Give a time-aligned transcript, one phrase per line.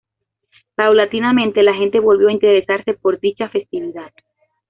[0.73, 4.11] Paulatinamente, la gente volvió a interesarse por dicha festividad.